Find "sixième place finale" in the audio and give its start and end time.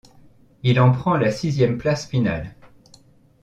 1.29-2.55